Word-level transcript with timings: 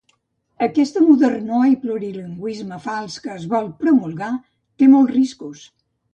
Aquesta 0.67 1.03
“modernor” 1.09 1.67
i 1.73 1.77
“plurilingüisme” 1.83 2.81
fals 2.87 3.19
que 3.27 3.35
es 3.35 3.45
vol 3.53 3.71
promulgar 3.85 4.33
té 4.39 4.91
molts 4.97 5.15
de 5.15 5.21
riscos. 5.21 5.65